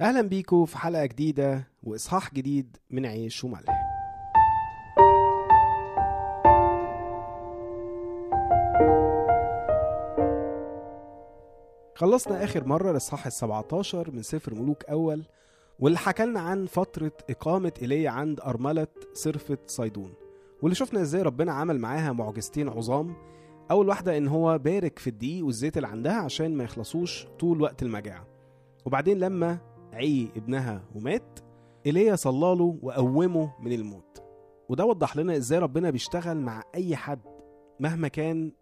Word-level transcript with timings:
أهلا 0.00 0.22
بيكم 0.22 0.64
في 0.64 0.78
حلقة 0.78 1.06
جديدة 1.06 1.68
وإصحاح 1.82 2.34
جديد 2.34 2.76
من 2.90 3.06
عيش 3.06 3.44
وملح. 3.44 3.86
خلصنا 11.96 12.44
آخر 12.44 12.64
مرة 12.64 12.90
الإصحاح 12.90 13.26
السبعتاشر 13.26 14.10
من 14.10 14.22
سفر 14.22 14.54
ملوك 14.54 14.84
أول 14.84 15.24
واللي 15.78 15.98
حكالنا 15.98 16.40
عن 16.40 16.66
فترة 16.66 17.12
إقامة 17.30 17.72
إيليا 17.82 18.10
عند 18.10 18.40
أرملة 18.40 18.86
صرفة 19.12 19.58
صيدون. 19.66 20.14
واللي 20.62 20.74
شفنا 20.74 21.00
إزاي 21.00 21.22
ربنا 21.22 21.52
عمل 21.52 21.78
معاها 21.78 22.12
معجزتين 22.12 22.68
عظام. 22.68 23.14
أول 23.70 23.88
واحدة 23.88 24.16
إن 24.16 24.28
هو 24.28 24.58
بارك 24.58 24.98
في 24.98 25.10
الدقيق 25.10 25.44
والزيت 25.46 25.76
اللي 25.76 25.88
عندها 25.88 26.16
عشان 26.16 26.56
ما 26.56 26.64
يخلصوش 26.64 27.26
طول 27.38 27.62
وقت 27.62 27.82
المجاعة. 27.82 28.26
وبعدين 28.86 29.18
لما 29.18 29.58
عي 29.92 30.28
ابنها 30.36 30.82
ومات 30.94 31.38
إيليا 31.86 32.16
صلى 32.16 32.56
له 32.56 32.78
وقومه 32.82 33.52
من 33.60 33.72
الموت. 33.72 34.22
وده 34.68 34.84
وضح 34.84 35.16
لنا 35.16 35.36
إزاي 35.36 35.58
ربنا 35.58 35.90
بيشتغل 35.90 36.40
مع 36.40 36.62
أي 36.74 36.96
حد 36.96 37.20
مهما 37.80 38.08
كان 38.08 38.52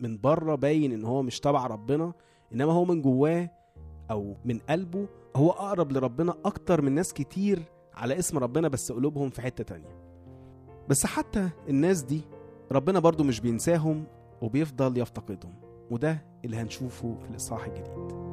من 0.00 0.18
بره 0.18 0.54
باين 0.54 0.92
إن 0.92 1.04
هو 1.04 1.22
مش 1.22 1.40
تبع 1.40 1.66
ربنا 1.66 2.12
إنما 2.52 2.72
هو 2.72 2.84
من 2.84 3.02
جواه 3.02 3.50
أو 4.10 4.36
من 4.44 4.58
قلبه. 4.58 5.06
هو 5.36 5.50
أقرب 5.50 5.92
لربنا 5.92 6.34
أكتر 6.44 6.82
من 6.82 6.92
ناس 6.92 7.12
كتير 7.12 7.62
على 7.94 8.18
اسم 8.18 8.38
ربنا 8.38 8.68
بس 8.68 8.92
قلوبهم 8.92 9.30
في 9.30 9.42
حتة 9.42 9.64
تانية. 9.64 9.96
بس 10.88 11.06
حتى 11.06 11.48
الناس 11.68 12.02
دي 12.02 12.20
ربنا 12.72 12.98
برضو 12.98 13.24
مش 13.24 13.40
بينساهم 13.40 14.04
وبيفضل 14.42 14.98
يفتقدهم 14.98 15.54
وده 15.90 16.24
اللي 16.44 16.56
هنشوفه 16.56 17.16
في 17.24 17.30
الإصحاح 17.30 17.64
الجديد. 17.66 18.25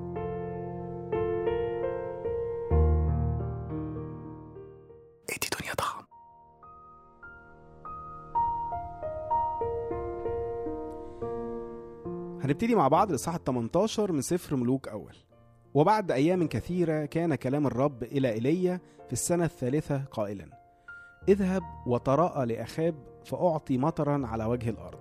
هنبتدي 12.44 12.76
مع 12.76 12.88
بعض 12.88 13.10
الإصحاح 13.10 13.36
ال 13.36 13.44
18 13.44 14.12
من 14.12 14.22
سفر 14.22 14.56
ملوك 14.56 14.88
أول. 14.88 15.16
وبعد 15.74 16.12
أيام 16.12 16.48
كثيرة 16.48 17.06
كان 17.06 17.36
كلام 17.36 17.68
الرب 17.68 18.04
إلى 18.04 18.32
إيليا 18.32 18.80
في 19.08 19.14
السنة 19.14 19.46
الثالثة 19.46 20.04
قائلا 20.12 20.46
اذهب 21.30 21.62
وتراءى 21.88 22.46
لأخاب 22.46 22.96
فأعطي 23.26 23.78
مطرا 23.78 24.28
على 24.28 24.46
وجه 24.46 24.70
الأرض. 24.70 25.00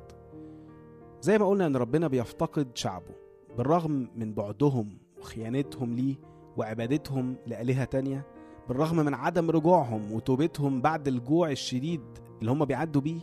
زي 1.20 1.38
ما 1.38 1.48
قلنا 1.48 1.66
إن 1.66 1.76
ربنا 1.76 2.08
بيفتقد 2.08 2.68
شعبه 2.74 3.14
بالرغم 3.58 4.08
من 4.16 4.34
بعدهم 4.34 4.98
وخيانتهم 5.20 5.94
ليه 5.94 6.14
وعبادتهم 6.56 7.36
لآلهة 7.46 7.84
تانية 7.84 8.26
بالرغم 8.68 8.96
من 8.96 9.14
عدم 9.14 9.50
رجوعهم 9.50 10.12
وتوبتهم 10.12 10.80
بعد 10.80 11.08
الجوع 11.08 11.50
الشديد 11.50 12.02
اللي 12.40 12.50
هم 12.50 12.64
بيعدوا 12.64 13.00
بيه 13.02 13.20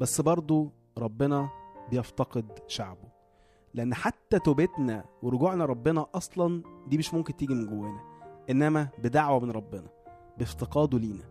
بس 0.00 0.20
برضو 0.20 0.70
ربنا 0.98 1.48
بيفتقد 1.90 2.46
شعبه. 2.66 3.05
لأن 3.76 3.94
حتى 3.94 4.38
توبتنا 4.38 5.04
ورجوعنا 5.22 5.64
ربنا 5.64 6.06
أصلا 6.14 6.62
دي 6.86 6.98
مش 6.98 7.14
ممكن 7.14 7.36
تيجي 7.36 7.54
من 7.54 7.66
جوانا 7.66 8.00
إنما 8.50 8.88
بدعوة 8.98 9.40
من 9.40 9.50
ربنا 9.50 9.88
بافتقاده 10.38 10.98
لينا. 10.98 11.24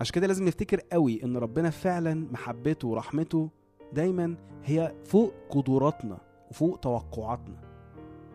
عشان 0.00 0.14
كده 0.14 0.26
لازم 0.26 0.44
نفتكر 0.44 0.80
قوي 0.92 1.24
إن 1.24 1.36
ربنا 1.36 1.70
فعلا 1.70 2.14
محبته 2.32 2.88
ورحمته 2.88 3.50
دايما 3.92 4.36
هي 4.64 4.94
فوق 5.04 5.32
قدراتنا 5.50 6.18
وفوق 6.50 6.76
توقعاتنا. 6.80 7.60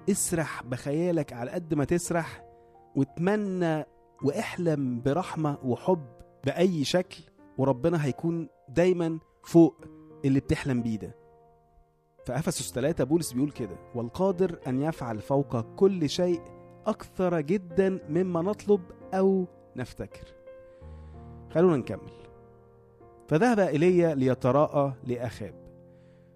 اسرح 0.10 0.64
بخيالك 0.64 1.34
على 1.34 1.52
قد 1.52 1.74
ما 1.74 1.86
تسرح 1.86 2.44
واتمنى 2.96 3.86
واحلم 4.24 5.02
برحمة 5.02 5.58
وحب 5.64 6.06
بأي 6.46 6.84
شكل 6.84 7.24
وربنا 7.58 8.06
هيكون 8.06 8.48
دايما 8.70 9.20
فوق 9.44 9.76
اللي 10.26 10.40
بتحلم 10.40 10.82
بيه 10.82 10.98
ده. 10.98 11.21
في 12.26 12.36
أفسس 12.36 12.74
3 12.74 13.04
بولس 13.04 13.34
بيقول 13.34 13.52
كده 13.52 13.78
والقادر 13.96 14.60
أن 14.68 14.82
يفعل 14.82 15.20
فوق 15.20 15.76
كل 15.76 16.10
شيء 16.10 16.42
أكثر 16.86 17.42
جدا 17.42 18.00
مما 18.10 18.42
نطلب 18.42 18.82
أو 19.14 19.46
نفتكر. 19.76 20.28
خلونا 21.52 21.78
نكمل. 21.78 22.12
فذهب 23.28 23.60
إيليا 23.60 24.16
ليتراءى 24.16 24.94
لأخاب 25.04 25.54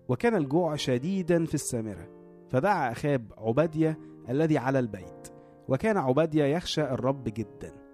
وكان 0.10 0.36
الجوع 0.36 0.76
شديدا 0.76 1.46
في 1.46 1.54
السامرة 1.54 2.08
فدعا 2.50 2.92
أخاب 2.92 3.32
عبادية 3.38 4.00
الذي 4.30 4.58
على 4.58 4.80
البيت 4.80 5.28
وكان 5.68 5.98
عبادية 5.98 6.44
يخشى 6.44 6.82
الرب 6.82 7.24
جدا. 7.24 7.85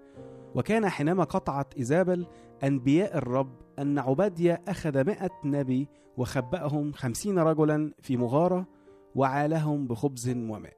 وكان 0.54 0.88
حينما 0.88 1.24
قطعت 1.24 1.74
إيزابل 1.76 2.26
أنبياء 2.64 3.16
الرب 3.18 3.52
أن 3.78 3.98
عبادية 3.98 4.62
أخذ 4.68 5.04
مئة 5.06 5.30
نبي 5.44 5.88
وخبأهم 6.16 6.92
خمسين 6.92 7.38
رجلا 7.38 7.92
في 8.02 8.16
مغارة 8.16 8.66
وعالهم 9.14 9.86
بخبز 9.86 10.28
وماء. 10.28 10.76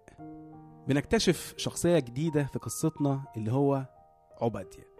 بنكتشف 0.88 1.54
شخصية 1.56 1.98
جديدة 1.98 2.44
في 2.44 2.58
قصتنا 2.58 3.22
اللي 3.36 3.52
هو 3.52 3.84
عبادية. 4.40 4.94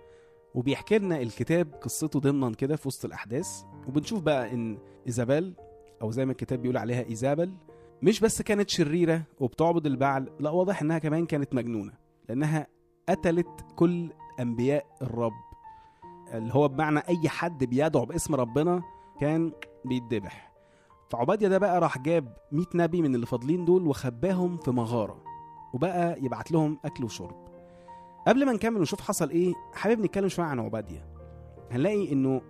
وبيحكي 0.54 0.98
لنا 0.98 1.20
الكتاب 1.22 1.74
قصته 1.74 2.20
ضمنا 2.20 2.54
كده 2.54 2.76
في 2.76 2.88
وسط 2.88 3.04
الأحداث. 3.04 3.62
وبنشوف 3.88 4.22
بقى 4.22 4.52
إن 4.52 4.78
إيزابل 5.06 5.54
أو 6.02 6.10
زي 6.10 6.24
ما 6.26 6.32
الكتاب 6.32 6.62
بيقول 6.62 6.76
عليها 6.76 7.04
إيزابل 7.08 7.54
مش 8.02 8.20
بس 8.20 8.42
كانت 8.42 8.70
شريرة 8.70 9.22
وبتعبد 9.40 9.86
البعل 9.86 10.30
لا 10.40 10.50
واضح 10.50 10.82
إنها 10.82 10.98
كمان 10.98 11.26
كانت 11.26 11.54
مجنونة 11.54 11.92
لأنها 12.28 12.66
قتلت 13.08 13.48
كل 13.76 14.10
أنبياء 14.40 14.86
الرب. 15.02 15.32
اللي 16.32 16.54
هو 16.54 16.68
بمعنى 16.68 16.98
أي 17.08 17.28
حد 17.28 17.64
بيدعو 17.64 18.04
باسم 18.04 18.34
ربنا 18.34 18.82
كان 19.20 19.52
بيتذبح. 19.84 20.52
فعبادية 21.10 21.48
ده 21.48 21.58
بقى 21.58 21.80
راح 21.80 21.98
جاب 21.98 22.36
100 22.52 22.66
نبي 22.74 23.02
من 23.02 23.14
اللي 23.14 23.26
فاضلين 23.26 23.64
دول 23.64 23.86
وخباهم 23.86 24.56
في 24.56 24.70
مغارة 24.70 25.16
وبقى 25.74 26.18
يبعت 26.24 26.52
لهم 26.52 26.78
أكل 26.84 27.04
وشرب. 27.04 27.44
قبل 28.26 28.46
ما 28.46 28.52
نكمل 28.52 28.76
ونشوف 28.78 29.00
حصل 29.00 29.30
إيه 29.30 29.54
حابب 29.74 30.00
نتكلم 30.00 30.28
شوية 30.28 30.46
عن 30.46 30.60
عبادية. 30.60 31.06
هنلاقي 31.70 32.12
إنه 32.12 32.40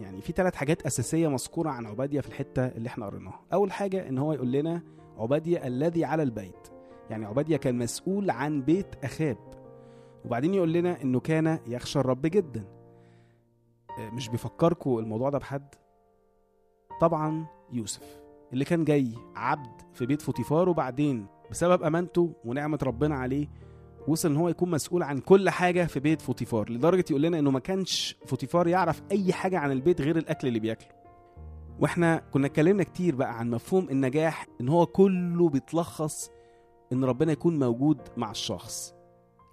يعني 0.00 0.20
في 0.20 0.32
ثلاث 0.32 0.54
حاجات 0.54 0.82
أساسية 0.86 1.28
مذكورة 1.28 1.70
عن 1.70 1.86
عبادية 1.86 2.20
في 2.20 2.28
الحتة 2.28 2.66
اللي 2.66 2.86
إحنا 2.88 3.06
قريناها. 3.06 3.40
أول 3.52 3.72
حاجة 3.72 4.08
إن 4.08 4.18
هو 4.18 4.32
يقول 4.32 4.52
لنا 4.52 4.82
عبادية 5.18 5.66
الذي 5.66 6.04
على 6.04 6.22
البيت. 6.22 6.68
يعني 7.10 7.24
عبادية 7.26 7.56
كان 7.56 7.78
مسؤول 7.78 8.30
عن 8.30 8.62
بيت 8.62 9.04
أخاب. 9.04 9.36
وبعدين 10.24 10.54
يقول 10.54 10.72
لنا 10.72 11.02
إنه 11.02 11.20
كان 11.20 11.58
يخشى 11.66 11.98
الرب 11.98 12.22
جدا. 12.22 12.64
مش 13.98 14.28
بيفكركوا 14.28 15.00
الموضوع 15.00 15.30
ده 15.30 15.38
بحد. 15.38 15.74
طبعا 17.00 17.46
يوسف 17.72 18.20
اللي 18.52 18.64
كان 18.64 18.84
جاي 18.84 19.08
عبد 19.36 19.82
في 19.92 20.06
بيت 20.06 20.22
فوتيفار 20.22 20.68
وبعدين 20.68 21.26
بسبب 21.50 21.82
أمانته 21.82 22.32
ونعمة 22.44 22.78
ربنا 22.82 23.14
عليه 23.14 23.48
وصل 24.08 24.30
إن 24.30 24.36
هو 24.36 24.48
يكون 24.48 24.70
مسؤول 24.70 25.02
عن 25.02 25.18
كل 25.18 25.50
حاجة 25.50 25.84
في 25.84 26.00
بيت 26.00 26.20
فوتيفار 26.22 26.70
لدرجة 26.70 27.04
يقول 27.10 27.22
لنا 27.22 27.38
إنه 27.38 27.50
ما 27.50 27.58
كانش 27.60 28.16
فوتيفار 28.26 28.68
يعرف 28.68 29.02
أي 29.10 29.32
حاجة 29.32 29.58
عن 29.58 29.72
البيت 29.72 30.00
غير 30.00 30.16
الأكل 30.18 30.48
اللي 30.48 30.58
بياكله. 30.60 30.88
وإحنا 31.80 32.16
كنا 32.32 32.46
اتكلمنا 32.46 32.82
كتير 32.82 33.14
بقى 33.16 33.38
عن 33.38 33.50
مفهوم 33.50 33.88
النجاح 33.90 34.46
إن 34.60 34.68
هو 34.68 34.86
كله 34.86 35.48
بيتلخص 35.48 36.30
إن 36.92 37.04
ربنا 37.04 37.32
يكون 37.32 37.58
موجود 37.58 37.98
مع 38.16 38.30
الشخص. 38.30 38.93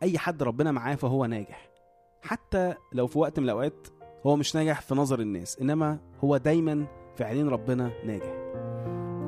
أي 0.04 0.18
حد 0.18 0.44
ربنا 0.44 0.72
معاه 0.72 0.96
فهو 0.96 1.26
ناجح. 1.26 1.70
حتى 2.22 2.74
لو 2.94 3.08
في 3.08 3.20
وقت 3.20 3.40
من 3.40 3.46
الأوقات 3.46 3.88
هو 4.26 4.36
مش 4.36 4.56
ناجح 4.56 4.82
في 4.82 4.96
نظر 4.96 5.20
الناس 5.20 5.60
إنما 5.60 6.00
هو 6.24 6.38
دايما 6.38 6.86
في 7.16 7.24
عينين 7.24 7.50
ربنا 7.50 7.92
ناجح. 8.06 8.34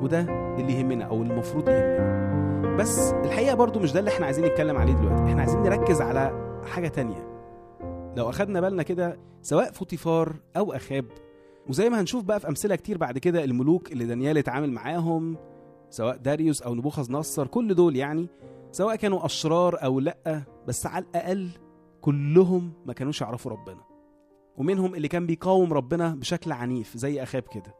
وده 0.02 0.20
اللي 0.58 0.72
يهمنا 0.72 1.04
أو 1.04 1.22
المفروض 1.22 1.68
يهمنا. 1.68 2.76
بس 2.78 3.12
الحقيقة 3.12 3.54
برضو 3.54 3.80
مش 3.80 3.92
ده 3.92 4.00
اللي 4.00 4.10
إحنا 4.10 4.26
عايزين 4.26 4.44
نتكلم 4.44 4.76
عليه 4.76 4.92
دلوقتي. 4.92 5.22
إحنا 5.24 5.40
عايزين 5.40 5.62
نركز 5.62 6.00
على 6.00 6.32
حاجة 6.66 6.88
تانية. 6.88 7.34
لو 8.16 8.28
أخدنا 8.30 8.60
بالنا 8.60 8.82
كده 8.82 9.18
سواء 9.42 9.72
فوتيفار 9.72 10.32
أو 10.56 10.72
أخاب 10.72 11.04
وزي 11.68 11.88
ما 11.90 12.00
هنشوف 12.00 12.24
بقى 12.24 12.40
في 12.40 12.48
أمثلة 12.48 12.76
كتير 12.76 12.98
بعد 12.98 13.18
كده 13.18 13.44
الملوك 13.44 13.92
اللي 13.92 14.04
دانيال 14.04 14.38
اتعامل 14.38 14.70
معاهم 14.72 15.36
سواء 15.90 16.16
داريوس 16.16 16.62
أو 16.62 16.74
نبوخذ 16.74 17.12
نصر 17.12 17.46
كل 17.46 17.74
دول 17.74 17.96
يعني 17.96 18.26
سواء 18.72 18.96
كانوا 18.96 19.24
أشرار 19.26 19.84
أو 19.84 20.00
لأ 20.00 20.42
بس 20.66 20.86
على 20.86 21.04
الأقل 21.04 21.50
كلهم 22.00 22.72
ما 22.86 22.92
كانوش 22.92 23.20
يعرفوا 23.20 23.52
ربنا. 23.52 23.80
ومنهم 24.56 24.94
اللي 24.94 25.08
كان 25.08 25.26
بيقاوم 25.26 25.72
ربنا 25.72 26.14
بشكل 26.14 26.52
عنيف 26.52 26.96
زي 26.96 27.22
أخاب 27.22 27.42
كده. 27.42 27.74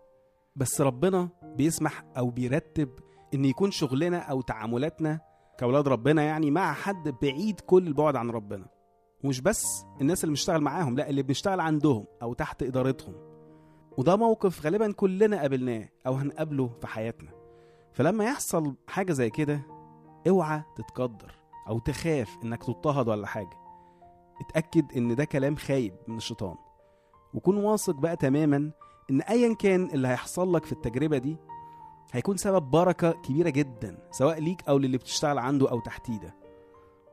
بس 0.57 0.81
ربنا 0.81 1.29
بيسمح 1.43 2.05
أو 2.19 2.31
بيرتب 2.31 2.89
إن 3.35 3.45
يكون 3.45 3.71
شغلنا 3.71 4.19
أو 4.19 4.41
تعاملاتنا 4.41 5.21
كأولاد 5.59 5.89
ربنا 5.89 6.23
يعني 6.23 6.51
مع 6.51 6.73
حد 6.73 7.15
بعيد 7.23 7.61
كل 7.61 7.87
البعد 7.87 8.17
عن 8.17 8.31
ربنا. 8.31 8.67
ومش 9.25 9.41
بس 9.41 9.65
الناس 10.01 10.25
اللي 10.25 10.31
بنشتغل 10.31 10.61
معاهم 10.61 10.97
لا 10.97 11.11
اللي 11.11 11.23
بنشتغل 11.23 11.61
عندهم 11.61 12.05
أو 12.23 12.35
تحت 12.35 12.63
إدارتهم. 12.63 13.15
وده 13.99 14.17
موقف 14.17 14.65
غالبا 14.65 14.93
كلنا 14.93 15.41
قابلناه 15.41 15.89
أو 16.07 16.15
هنقابله 16.15 16.71
في 16.81 16.87
حياتنا. 16.87 17.31
فلما 17.93 18.25
يحصل 18.25 18.75
حاجة 18.87 19.13
زي 19.13 19.31
كده 19.31 19.61
اوعى 20.29 20.63
تتقدر. 20.77 21.44
أو 21.69 21.79
تخاف 21.79 22.39
إنك 22.45 22.65
تضطهد 22.65 23.09
ولا 23.09 23.27
حاجة. 23.27 23.57
اتأكد 24.41 24.93
إن 24.97 25.15
ده 25.17 25.25
كلام 25.25 25.57
خايب 25.57 25.95
من 26.09 26.17
الشيطان. 26.17 26.55
وكون 27.35 27.57
واثق 27.57 27.95
بقى 27.95 28.17
تماما 28.17 28.71
إن 29.11 29.21
ايا 29.21 29.55
كان 29.55 29.85
اللي 29.85 30.09
هيحصل 30.09 30.55
لك 30.55 30.65
في 30.65 30.73
التجربة 30.73 31.19
دي 31.19 31.37
هيكون 32.13 32.37
سبب 32.37 32.63
بركة 32.71 33.11
كبيرة 33.11 33.51
جدا 33.51 33.99
سواء 34.11 34.41
ليك 34.41 34.69
أو 34.69 34.79
للي 34.79 34.99
بتشتغل 34.99 35.39
عنده 35.39 35.71
أو 35.71 35.81
تحتيه 35.81 36.19
ده 36.21 36.35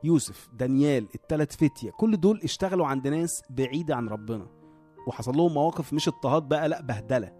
يوسف 0.04 0.48
دانيال 0.52 1.08
التلات 1.14 1.52
فتية 1.52 1.90
كل 1.90 2.20
دول 2.20 2.40
اشتغلوا 2.44 2.86
عند 2.86 3.08
ناس 3.08 3.42
بعيدة 3.50 3.96
عن 3.96 4.08
ربنا. 4.08 4.46
وحصل 5.06 5.36
لهم 5.36 5.54
مواقف 5.54 5.92
مش 5.92 6.08
اضطهاد 6.08 6.42
بقى 6.48 6.68
لأ 6.68 6.80
بهدلة. 6.82 7.32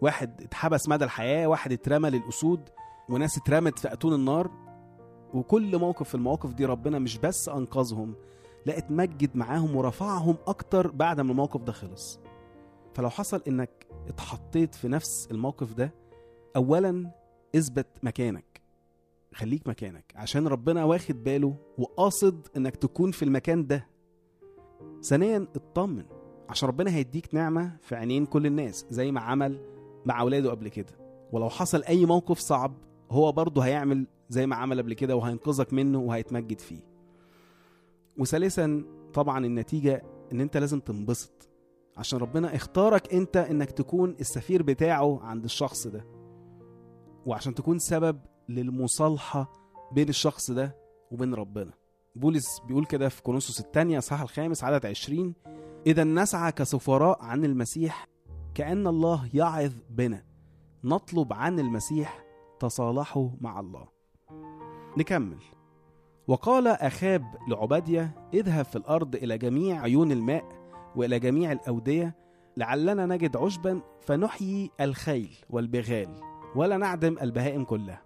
واحد 0.00 0.42
اتحبس 0.42 0.88
مدى 0.88 1.04
الحياة 1.04 1.46
واحد 1.46 1.72
اترمى 1.72 2.10
للأسود 2.10 2.68
وناس 3.08 3.38
اترمت 3.38 3.78
في 3.78 3.92
أتون 3.92 4.12
النار. 4.14 4.50
وكل 5.34 5.78
موقف 5.78 6.08
في 6.08 6.14
المواقف 6.14 6.54
دي 6.54 6.64
ربنا 6.64 6.98
مش 6.98 7.18
بس 7.18 7.48
أنقذهم 7.48 8.14
لا 8.66 8.78
اتمجد 8.78 9.36
معاهم 9.36 9.76
ورفعهم 9.76 10.36
أكتر 10.46 10.90
بعد 10.90 11.20
ما 11.20 11.30
الموقف 11.30 11.62
ده 11.62 11.72
خلص. 11.72 12.20
فلو 12.94 13.10
حصل 13.10 13.42
إنك 13.48 13.86
اتحطيت 14.08 14.74
في 14.74 14.88
نفس 14.88 15.28
الموقف 15.30 15.72
ده 15.72 15.94
أولا 16.56 17.10
اثبت 17.56 17.86
مكانك. 18.02 18.62
خليك 19.34 19.68
مكانك 19.68 20.12
عشان 20.16 20.46
ربنا 20.48 20.84
واخد 20.84 21.24
باله 21.24 21.56
وقاصد 21.78 22.46
إنك 22.56 22.76
تكون 22.76 23.10
في 23.10 23.24
المكان 23.24 23.66
ده. 23.66 23.86
ثانيا 25.02 25.46
اطمن 25.56 26.04
عشان 26.48 26.68
ربنا 26.68 26.90
هيديك 26.94 27.34
نعمة 27.34 27.76
في 27.82 27.94
عينين 27.96 28.26
كل 28.26 28.46
الناس 28.46 28.86
زي 28.90 29.12
ما 29.12 29.20
عمل 29.20 29.60
مع 30.06 30.20
أولاده 30.20 30.50
قبل 30.50 30.68
كده. 30.68 30.92
ولو 31.32 31.48
حصل 31.50 31.82
أي 31.82 32.06
موقف 32.06 32.38
صعب 32.38 32.74
هو 33.10 33.32
برضه 33.32 33.62
هيعمل 33.62 34.06
زي 34.28 34.46
ما 34.46 34.56
عمل 34.56 34.78
قبل 34.78 34.94
كده 34.94 35.16
وهينقذك 35.16 35.72
منه 35.72 35.98
وهيتمجد 35.98 36.60
فيه. 36.60 36.80
وثالثا 38.18 38.84
طبعا 39.14 39.46
النتيجة 39.46 40.02
إن 40.32 40.40
أنت 40.40 40.56
لازم 40.56 40.80
تنبسط. 40.80 41.48
عشان 41.96 42.18
ربنا 42.18 42.56
اختارك 42.56 43.14
أنت 43.14 43.36
إنك 43.36 43.70
تكون 43.70 44.16
السفير 44.20 44.62
بتاعه 44.62 45.20
عند 45.22 45.44
الشخص 45.44 45.86
ده. 45.86 46.04
وعشان 47.26 47.54
تكون 47.54 47.78
سبب 47.78 48.20
للمصالحة 48.48 49.52
بين 49.92 50.08
الشخص 50.08 50.50
ده 50.50 50.76
وبين 51.10 51.34
ربنا. 51.34 51.72
بولس 52.14 52.60
بيقول 52.68 52.84
كده 52.86 53.08
في 53.08 53.22
كورنثوس 53.22 53.60
الثانية 53.60 53.98
صح 53.98 54.20
الخامس 54.20 54.64
عدد 54.64 54.86
عشرين. 54.86 55.34
إذا 55.86 56.04
نسعى 56.04 56.52
كسفراء 56.52 57.22
عن 57.22 57.44
المسيح 57.44 58.08
كأن 58.54 58.86
الله 58.86 59.28
يعظ 59.34 59.72
بنا. 59.90 60.24
نطلب 60.84 61.32
عن 61.32 61.60
المسيح 61.60 62.25
تصالحوا 62.60 63.28
مع 63.40 63.60
الله. 63.60 63.88
نكمل. 64.96 65.38
وقال 66.28 66.68
أخاب 66.68 67.24
لعبادية 67.48 68.28
اذهب 68.34 68.64
في 68.64 68.76
الأرض 68.76 69.14
إلى 69.14 69.38
جميع 69.38 69.82
عيون 69.82 70.12
الماء 70.12 70.44
وإلى 70.96 71.18
جميع 71.18 71.52
الأودية 71.52 72.14
لعلنا 72.56 73.06
نجد 73.06 73.36
عشبا 73.36 73.80
فنحيي 74.00 74.70
الخيل 74.80 75.36
والبغال 75.50 76.08
ولا 76.54 76.76
نعدم 76.76 77.16
البهائم 77.22 77.64
كلها. 77.64 78.02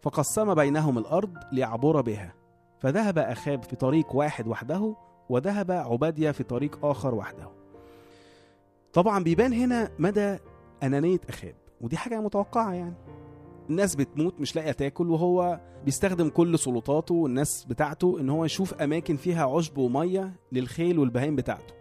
فقسم 0.00 0.54
بينهم 0.54 0.98
الأرض 0.98 1.38
ليعبر 1.52 2.00
بها. 2.00 2.34
فذهب 2.78 3.18
أخاب 3.18 3.62
في 3.62 3.76
طريق 3.76 4.16
واحد 4.16 4.48
وحده 4.48 4.96
وذهب 5.28 5.70
عبادية 5.70 6.30
في 6.30 6.44
طريق 6.44 6.84
آخر 6.84 7.14
وحده. 7.14 7.50
طبعا 8.92 9.24
بيبان 9.24 9.52
هنا 9.52 9.90
مدى 9.98 10.38
أنانية 10.82 11.20
أخاب 11.28 11.54
ودي 11.80 11.96
حاجة 11.96 12.20
متوقعة 12.20 12.72
يعني. 12.72 12.94
الناس 13.70 13.94
بتموت 13.94 14.40
مش 14.40 14.56
لاقية 14.56 14.72
تاكل 14.72 15.10
وهو 15.10 15.60
بيستخدم 15.84 16.28
كل 16.28 16.58
سلطاته 16.58 17.14
والناس 17.14 17.64
بتاعته 17.64 18.20
إن 18.20 18.30
هو 18.30 18.44
يشوف 18.44 18.74
أماكن 18.74 19.16
فيها 19.16 19.46
عشب 19.56 19.78
ومية 19.78 20.32
للخيل 20.52 20.98
والبهايم 20.98 21.36
بتاعته. 21.36 21.74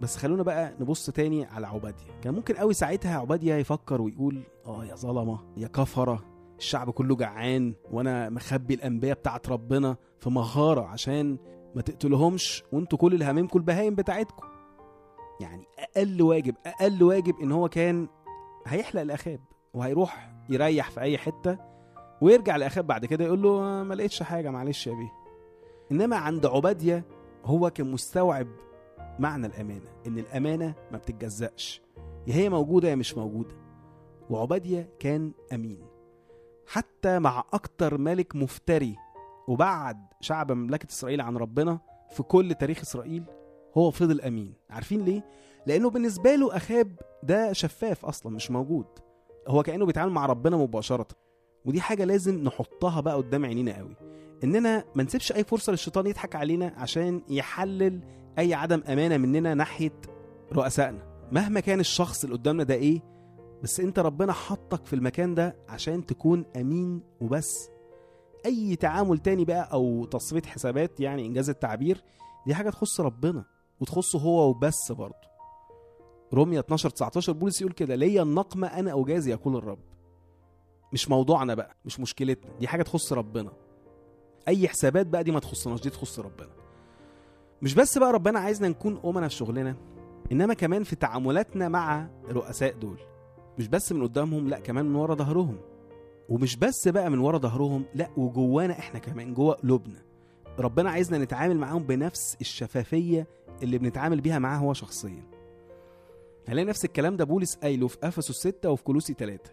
بس 0.00 0.16
خلونا 0.16 0.42
بقى 0.42 0.74
نبص 0.80 1.10
تاني 1.10 1.44
على 1.44 1.66
عبادية. 1.66 2.20
كان 2.22 2.34
ممكن 2.34 2.54
قوي 2.54 2.74
ساعتها 2.74 3.18
عبادية 3.18 3.54
يفكر 3.54 4.02
ويقول 4.02 4.42
آه 4.66 4.84
يا 4.84 4.94
ظلمة 4.94 5.38
يا 5.56 5.68
كفرة 5.68 6.24
الشعب 6.58 6.90
كله 6.90 7.16
جعان 7.16 7.74
وأنا 7.92 8.28
مخبي 8.28 8.74
الأنبياء 8.74 9.16
بتاعت 9.16 9.48
ربنا 9.48 9.96
في 10.18 10.30
مغارة 10.30 10.80
عشان 10.86 11.36
ما 11.74 11.82
تقتلهمش 11.82 12.64
وأنتوا 12.72 12.98
كل 12.98 13.14
اللي 13.14 13.24
البهايم 13.60 13.94
بتاعتكم. 13.94 14.46
يعني 15.40 15.64
أقل 15.78 16.22
واجب 16.22 16.54
أقل 16.66 17.02
واجب 17.02 17.34
إن 17.42 17.52
هو 17.52 17.68
كان 17.68 18.08
هيحلق 18.66 19.00
الآخاب 19.00 19.40
وهيروح 19.74 20.35
يريح 20.48 20.90
في 20.90 21.00
أي 21.00 21.18
حتة 21.18 21.58
ويرجع 22.20 22.56
لاخاب 22.56 22.86
بعد 22.86 23.04
كده 23.04 23.24
يقول 23.24 23.42
له 23.42 23.60
ما 23.82 23.94
لقيتش 23.94 24.22
حاجة 24.22 24.50
معلش 24.50 24.86
يا 24.86 24.92
بيه. 24.94 25.12
إنما 25.92 26.16
عند 26.16 26.46
عبادية 26.46 27.04
هو 27.44 27.70
كان 27.70 27.92
مستوعب 27.92 28.46
معنى 29.18 29.46
الأمانة 29.46 29.88
إن 30.06 30.18
الأمانة 30.18 30.74
ما 30.92 30.98
بتتجزأش. 30.98 31.82
يا 32.26 32.34
هي 32.34 32.48
موجودة 32.48 32.88
يا 32.88 32.94
مش 32.94 33.16
موجودة. 33.16 33.54
وعبادية 34.30 34.88
كان 34.98 35.32
أمين. 35.52 35.78
حتى 36.66 37.18
مع 37.18 37.44
أكتر 37.52 37.98
ملك 37.98 38.36
مفتري 38.36 38.96
وبعد 39.48 40.06
شعب 40.20 40.52
مملكة 40.52 40.88
إسرائيل 40.90 41.20
عن 41.20 41.36
ربنا 41.36 41.78
في 42.10 42.22
كل 42.22 42.54
تاريخ 42.54 42.80
إسرائيل 42.80 43.24
هو 43.76 43.90
فضل 43.90 44.20
أمين. 44.20 44.54
عارفين 44.70 45.04
ليه؟ 45.04 45.24
لأنه 45.66 45.90
بالنسبة 45.90 46.34
له 46.34 46.56
أخاب 46.56 46.96
ده 47.22 47.52
شفاف 47.52 48.04
أصلا 48.04 48.32
مش 48.32 48.50
موجود. 48.50 48.86
هو 49.48 49.62
كأنه 49.62 49.86
بيتعامل 49.86 50.12
مع 50.12 50.26
ربنا 50.26 50.56
مباشرة. 50.56 51.06
ودي 51.64 51.80
حاجة 51.80 52.04
لازم 52.04 52.44
نحطها 52.44 53.00
بقى 53.00 53.14
قدام 53.16 53.44
عينينا 53.44 53.76
قوي. 53.78 53.96
إننا 54.44 54.84
ما 54.94 55.02
نسيبش 55.02 55.32
أي 55.32 55.44
فرصة 55.44 55.70
للشيطان 55.70 56.06
يضحك 56.06 56.36
علينا 56.36 56.72
عشان 56.76 57.22
يحلل 57.28 58.00
أي 58.38 58.54
عدم 58.54 58.82
أمانة 58.88 59.16
مننا 59.16 59.54
ناحية 59.54 59.92
رؤسائنا. 60.52 61.28
مهما 61.32 61.60
كان 61.60 61.80
الشخص 61.80 62.24
اللي 62.24 62.36
قدامنا 62.36 62.62
ده 62.62 62.74
إيه 62.74 63.02
بس 63.62 63.80
أنت 63.80 63.98
ربنا 63.98 64.32
حطك 64.32 64.86
في 64.86 64.92
المكان 64.92 65.34
ده 65.34 65.56
عشان 65.68 66.06
تكون 66.06 66.44
أمين 66.56 67.02
وبس. 67.20 67.68
أي 68.46 68.76
تعامل 68.76 69.18
تاني 69.18 69.44
بقى 69.44 69.68
أو 69.72 70.04
تصفية 70.04 70.42
حسابات 70.42 71.00
يعني 71.00 71.26
إنجاز 71.26 71.50
التعبير 71.50 72.02
دي 72.46 72.54
حاجة 72.54 72.70
تخص 72.70 73.00
ربنا 73.00 73.44
وتخصه 73.80 74.18
هو 74.18 74.48
وبس 74.50 74.92
برضه. 74.92 75.35
روميا 76.34 76.60
12 76.60 76.90
19 76.90 77.32
بولس 77.32 77.60
يقول 77.60 77.72
كده 77.72 77.94
ليا 77.94 78.22
النقمة 78.22 78.66
أنا 78.66 79.00
أجازي 79.00 79.30
يقول 79.30 79.56
الرب. 79.56 79.78
مش 80.92 81.08
موضوعنا 81.08 81.54
بقى 81.54 81.76
مش 81.84 82.00
مشكلتنا 82.00 82.50
دي 82.60 82.68
حاجة 82.68 82.82
تخص 82.82 83.12
ربنا. 83.12 83.52
أي 84.48 84.68
حسابات 84.68 85.06
بقى 85.06 85.24
دي 85.24 85.30
ما 85.32 85.40
تخصناش 85.40 85.80
دي 85.80 85.90
تخص 85.90 86.18
ربنا. 86.20 86.50
مش 87.62 87.74
بس 87.74 87.98
بقى 87.98 88.12
ربنا 88.12 88.38
عايزنا 88.38 88.68
نكون 88.68 89.00
أمنا 89.04 89.28
في 89.28 89.34
شغلنا 89.34 89.76
إنما 90.32 90.54
كمان 90.54 90.84
في 90.84 90.96
تعاملاتنا 90.96 91.68
مع 91.68 92.08
الرؤساء 92.28 92.72
دول. 92.74 92.98
مش 93.58 93.68
بس 93.68 93.92
من 93.92 94.02
قدامهم 94.02 94.48
لأ 94.48 94.58
كمان 94.58 94.86
من 94.86 94.94
ورا 94.94 95.14
ظهرهم. 95.14 95.58
ومش 96.28 96.56
بس 96.56 96.88
بقى 96.88 97.10
من 97.10 97.18
ورا 97.18 97.38
ظهرهم 97.38 97.84
لأ 97.94 98.10
وجوانا 98.16 98.78
إحنا 98.78 98.98
كمان 98.98 99.34
جوه 99.34 99.54
قلوبنا. 99.54 100.02
ربنا 100.58 100.90
عايزنا 100.90 101.18
نتعامل 101.18 101.56
معاهم 101.58 101.82
بنفس 101.82 102.36
الشفافية 102.40 103.26
اللي 103.62 103.78
بنتعامل 103.78 104.20
بيها 104.20 104.38
معاه 104.38 104.58
هو 104.58 104.72
شخصيا. 104.72 105.35
هنلاقي 106.48 106.64
نفس 106.64 106.84
الكلام 106.84 107.16
ده 107.16 107.24
بولس 107.24 107.54
قايله 107.56 107.88
في 107.88 107.96
أفسس 108.02 108.32
6 108.48 108.70
وفي 108.70 108.82
كولوسي 108.84 109.14
3 109.14 109.50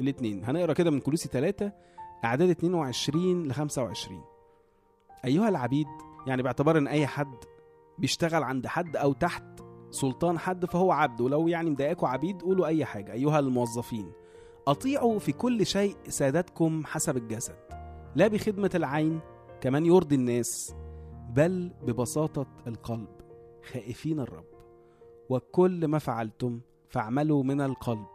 الاثنين 0.00 0.44
هنقرأ 0.44 0.72
كده 0.72 0.90
من 0.90 1.00
كولوسي 1.00 1.28
3 1.28 1.72
أعداد 2.24 2.50
22 2.50 3.42
ل 3.48 3.52
25 3.52 4.24
أيها 5.24 5.48
العبيد 5.48 5.86
يعني 6.26 6.42
باعتبار 6.42 6.78
إن 6.78 6.86
أي 6.88 7.06
حد 7.06 7.34
بيشتغل 7.98 8.42
عند 8.42 8.66
حد 8.66 8.96
أو 8.96 9.12
تحت 9.12 9.42
سلطان 9.90 10.38
حد 10.38 10.64
فهو 10.66 10.92
عبد 10.92 11.20
ولو 11.20 11.48
يعني 11.48 11.70
مضايقكوا 11.70 12.08
عبيد 12.08 12.42
قولوا 12.42 12.66
أي 12.66 12.84
حاجة. 12.84 13.12
أيها 13.12 13.38
الموظفين 13.38 14.12
أطيعوا 14.66 15.18
في 15.18 15.32
كل 15.32 15.66
شيء 15.66 15.96
سادتكم 16.08 16.82
حسب 16.86 17.16
الجسد 17.16 17.56
لا 18.16 18.28
بخدمة 18.28 18.70
العين 18.74 19.20
كمان 19.60 19.86
يرضي 19.86 20.14
الناس 20.14 20.74
بل 21.30 21.72
ببساطة 21.82 22.46
القلب 22.66 23.08
خائفين 23.72 24.20
الرب. 24.20 24.53
وكل 25.30 25.88
ما 25.88 25.98
فعلتم 25.98 26.60
فاعملوا 26.88 27.42
من 27.42 27.60
القلب 27.60 28.06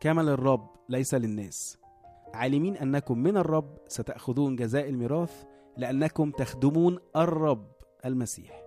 كما 0.00 0.22
للرب 0.22 0.68
ليس 0.88 1.14
للناس. 1.14 1.78
عالمين 2.34 2.76
أنكم 2.76 3.18
من 3.18 3.36
الرب 3.36 3.78
ستأخذون 3.88 4.56
جزاء 4.56 4.88
الميراث 4.88 5.44
لأنكم 5.76 6.30
تخدمون 6.30 6.98
الرب 7.16 7.66
المسيح. 8.04 8.62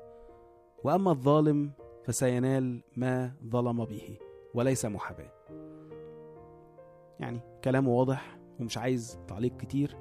وأما 0.83 1.11
الظالم 1.11 1.71
فسينال 2.03 2.81
ما 2.97 3.33
ظلم 3.45 3.85
به 3.85 4.17
وليس 4.53 4.85
محاباة. 4.85 5.31
يعني 7.19 7.39
كلام 7.63 7.87
واضح 7.87 8.37
ومش 8.59 8.77
عايز 8.77 9.19
تعليق 9.27 9.57
كتير. 9.57 9.97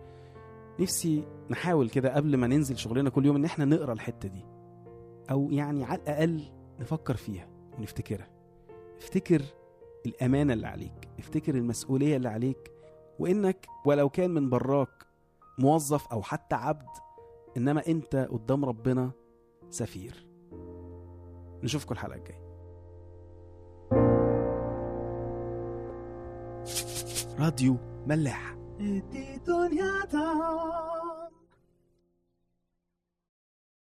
نفسي 0.80 1.24
نحاول 1.50 1.88
كده 1.88 2.14
قبل 2.14 2.36
ما 2.36 2.46
ننزل 2.46 2.76
شغلنا 2.78 3.10
كل 3.10 3.26
يوم 3.26 3.36
إن 3.36 3.44
إحنا 3.44 3.64
نقرأ 3.64 3.92
الحتة 3.92 4.28
دي. 4.28 4.44
أو 5.30 5.50
يعني 5.50 5.84
على 5.84 6.02
الأقل 6.02 6.42
نفكر 6.80 7.16
فيها. 7.16 7.49
ونفتكرها 7.80 8.28
افتكر 8.96 9.42
الأمانة 10.06 10.52
اللي 10.52 10.66
عليك 10.66 11.08
افتكر 11.18 11.54
المسؤولية 11.54 12.16
اللي 12.16 12.28
عليك 12.28 12.72
وإنك 13.18 13.66
ولو 13.84 14.08
كان 14.08 14.30
من 14.30 14.50
براك 14.50 15.06
موظف 15.58 16.06
أو 16.08 16.22
حتى 16.22 16.54
عبد 16.54 16.88
إنما 17.56 17.86
أنت 17.88 18.28
قدام 18.30 18.64
ربنا 18.64 19.10
سفير. 19.70 20.26
نشوفكم 21.62 21.92
الحلقة 21.92 22.16
الجاية. 22.16 22.50
راديو 27.38 27.76
ملاح 28.06 28.56
تا 30.10 30.99